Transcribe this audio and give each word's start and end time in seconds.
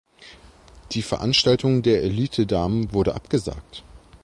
Die 0.93 1.03
Veranstaltung 1.03 1.83
der 1.83 2.01
Elite 2.01 2.47
Damen 2.47 2.91
wurde 2.91 3.13
abgesagt. 3.13 3.83